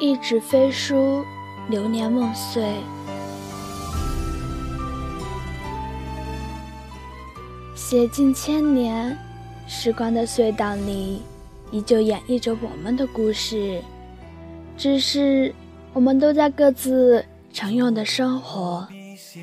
[0.00, 1.22] 一纸飞书，
[1.68, 2.74] 流年梦碎。
[7.74, 9.14] 写尽千年，
[9.66, 11.20] 时光的隧道里，
[11.70, 13.82] 依旧演绎着我们的故事。
[14.74, 15.54] 只是
[15.92, 17.22] 我们都在各自
[17.52, 18.88] 常用的生活。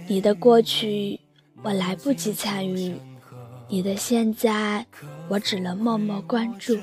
[0.08, 1.20] 你的过去，
[1.62, 2.96] 我来不及参与；
[3.68, 4.84] 你的现在，
[5.30, 6.76] 我只能默默关注。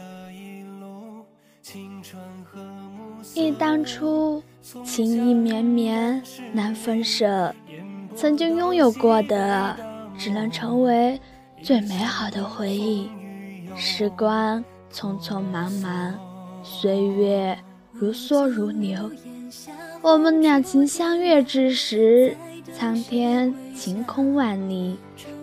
[3.34, 4.42] 忆当初，
[4.84, 7.54] 情意绵绵难分舍，
[8.14, 9.76] 曾经拥有过的，
[10.18, 11.20] 只能成为
[11.62, 13.08] 最美好的回忆。
[13.76, 16.14] 时光匆匆忙忙，
[16.62, 17.58] 岁月
[17.92, 19.10] 如梭如流。
[20.02, 22.36] 我们两情相悦之时，
[22.76, 24.96] 苍天晴空万里，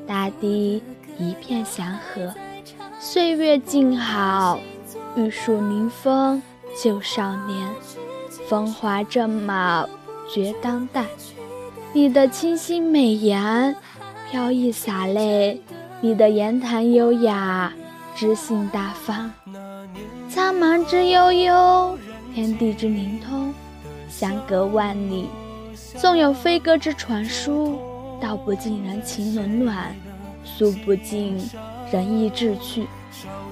[0.07, 0.81] 大地
[1.17, 2.33] 一片祥和。
[2.99, 4.59] 岁月静好，
[5.15, 6.41] 玉树临风。
[6.75, 7.67] 旧少年，
[8.47, 9.87] 风华正茂，
[10.33, 11.05] 绝当代。
[11.93, 13.75] 你的清新美颜，
[14.29, 15.59] 飘逸洒泪；
[15.99, 17.71] 你的言谈优雅，
[18.15, 19.31] 知性大方。
[20.29, 21.97] 苍茫之悠悠，
[22.33, 23.53] 天地之灵通，
[24.09, 25.27] 相隔万里，
[25.97, 27.77] 纵有飞鸽之传书，
[28.21, 29.93] 道不尽人情冷暖，
[30.45, 31.37] 诉不尽
[31.91, 32.87] 仁义志趣，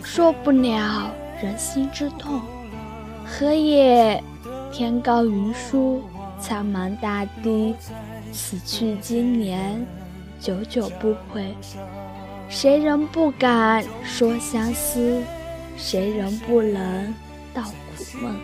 [0.01, 1.11] 说不了
[1.43, 2.41] 人心之痛。
[3.30, 4.22] 何也？
[4.72, 6.02] 天高云舒，
[6.39, 7.75] 苍茫大地，
[8.31, 9.86] 死去经年，
[10.39, 11.55] 久久不回。
[12.49, 15.21] 谁人不敢说相思？
[15.77, 17.13] 谁人不能
[17.53, 18.36] 道苦闷？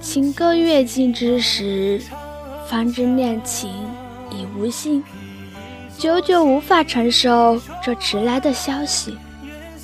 [0.00, 2.00] 情歌阅尽之时，
[2.68, 3.70] 方知恋情
[4.30, 5.02] 已无心，
[5.98, 9.16] 久久无法承受这迟来的消息。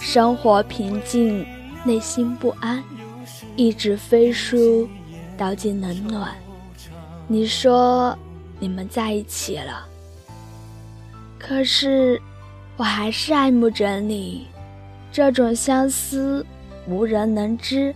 [0.05, 1.47] 生活平静，
[1.85, 2.83] 内心不安，
[3.55, 4.89] 一纸飞书，
[5.39, 6.35] 道尽冷暖。
[7.29, 8.19] 你说
[8.59, 9.87] 你们在一起了，
[11.39, 12.21] 可是
[12.77, 14.49] 我还是爱慕着你。
[15.13, 16.45] 这种相思，
[16.89, 17.95] 无人能知；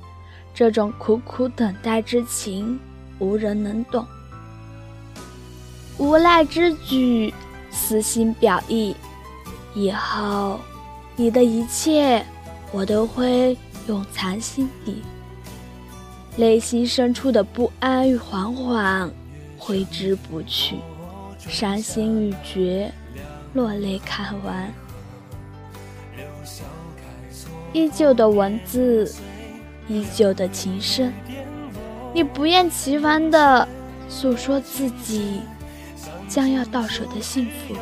[0.55, 2.79] 这种苦苦等待之情，
[3.19, 4.07] 无人能懂。
[5.99, 7.35] 无奈之举，
[7.69, 8.95] 私心表意，
[9.75, 10.61] 以后。
[11.19, 12.23] 你的一切，
[12.71, 13.57] 我都会
[13.89, 15.03] 永藏心底。
[16.37, 19.11] 内心深处的不安与惶惶，
[19.59, 20.77] 挥之不去；
[21.39, 22.93] 伤心欲绝，
[23.55, 24.71] 落泪看完。
[27.73, 29.11] 依旧的文字，
[29.89, 31.11] 依旧的情深，
[32.13, 33.67] 你不厌其烦地
[34.07, 35.41] 诉说自己
[36.29, 37.75] 将要到手的幸福，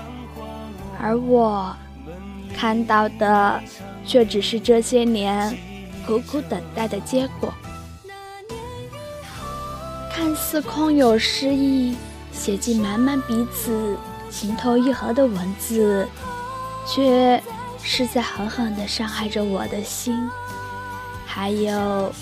[1.00, 1.74] 而我。
[2.56, 3.60] 看到的
[4.06, 5.56] 却只是这些年
[6.06, 7.52] 苦苦等待的结果。
[10.12, 11.96] 看似空有诗意，
[12.32, 13.98] 写尽满满彼此
[14.30, 16.08] 情投意合的文字，
[16.86, 17.42] 却
[17.82, 20.30] 是在狠狠地伤害着我的心。
[21.26, 22.12] 还有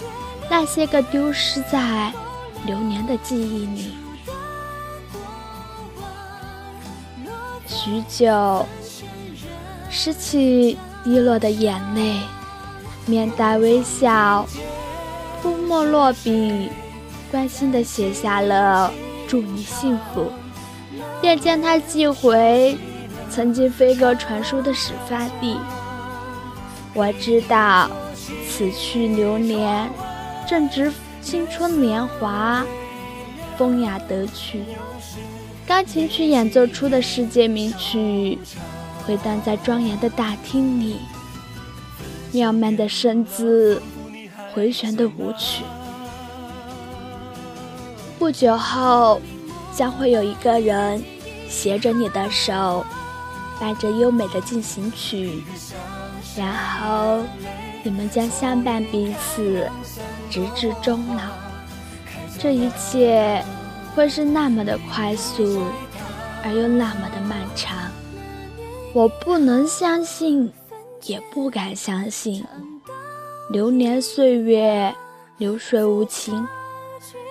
[0.48, 2.12] 那些个丢失在
[2.64, 3.94] 流年的记忆里，
[7.66, 8.66] 许久。
[9.94, 12.18] 拾起滴落的眼泪，
[13.04, 14.46] 面带微笑，
[15.42, 16.70] 铺墨落笔，
[17.30, 18.90] 关心地写下了
[19.28, 20.32] “祝你幸福”，
[21.20, 22.74] 便将它寄回
[23.30, 25.58] 曾经飞鸽传书的始发地。
[26.94, 27.90] 我知道，
[28.48, 29.90] 此去流年，
[30.48, 32.64] 正值青春年华，
[33.58, 34.64] 风雅得曲，
[35.66, 38.38] 钢琴曲演奏出的世界名曲。
[39.06, 41.00] 回荡在庄严的大厅里，
[42.30, 43.82] 妙曼的身姿，
[44.52, 45.64] 回旋的舞曲。
[48.18, 49.20] 不久后，
[49.74, 51.02] 将会有一个人
[51.48, 52.84] 携着你的手，
[53.58, 55.42] 伴着优美的进行曲，
[56.36, 57.24] 然后
[57.82, 59.68] 你们将相伴彼此，
[60.30, 61.22] 直至终老。
[62.38, 63.44] 这一切
[63.94, 65.64] 会是那么的快速，
[66.44, 67.76] 而又那么的漫长。
[68.94, 70.52] 我不能相信，
[71.04, 72.44] 也不敢相信。
[73.48, 74.94] 流年岁月，
[75.38, 76.46] 流水无情。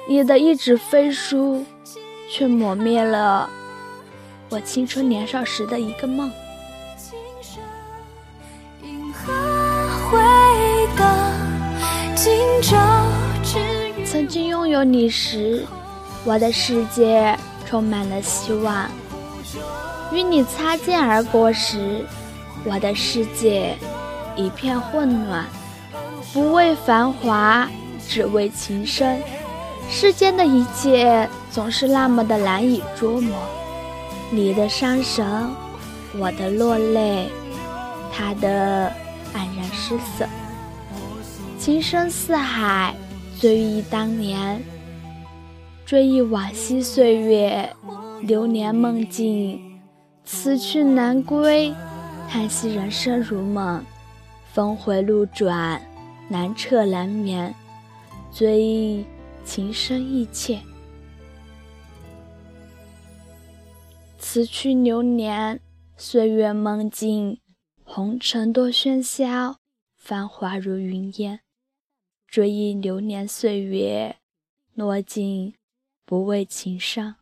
[0.09, 1.63] 你的一纸飞书，
[2.31, 3.47] 却抹灭了
[4.49, 6.31] 我青春年少时的一个梦。
[14.03, 15.63] 曾经拥有你时，
[16.25, 17.37] 我的世界
[17.67, 18.89] 充满了希望。
[20.13, 22.05] 与你擦肩而过时，
[22.65, 23.77] 我的世界
[24.35, 25.45] 一片混乱。
[26.33, 27.67] 不为繁华，
[28.07, 29.21] 只为情深。
[29.89, 33.35] 世间的一切总是那么的难以捉摸，
[34.29, 35.25] 你的伤神，
[36.17, 37.27] 我的落泪，
[38.13, 38.89] 他的
[39.33, 40.25] 黯然失色。
[41.59, 42.95] 情深似海，
[43.39, 44.63] 追忆当年，
[45.85, 47.69] 追忆往昔岁月，
[48.21, 49.70] 流年梦境，
[50.33, 51.75] 此去难归，
[52.29, 53.85] 叹息人生如梦，
[54.53, 55.81] 峰回路转，
[56.29, 57.53] 难彻难眠，
[58.33, 59.05] 追忆。
[59.43, 60.61] 情深意切，
[64.19, 65.59] 此去流年，
[65.97, 67.41] 岁月梦境，
[67.83, 69.57] 红尘多喧嚣，
[69.97, 71.41] 繁华如云烟。
[72.27, 74.17] 追忆流年岁月，
[74.75, 75.55] 落尽
[76.05, 77.20] 不为情伤。